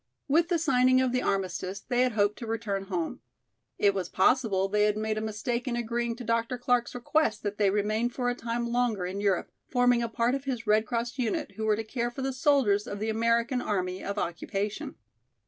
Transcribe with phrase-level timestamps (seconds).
[0.27, 3.21] With the signing of the armistice they had hoped to return home.
[3.77, 6.57] It was possible they had made a mistake in agreeing to Dr.
[6.57, 10.45] Clark's request that they remain for a time longer in Europe, forming a part of
[10.45, 14.03] his Red Cross unit, who were to care for the soldiers of the American Army
[14.03, 14.95] of Occupation.